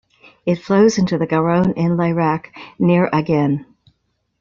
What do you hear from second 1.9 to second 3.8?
Layrac, near Agen.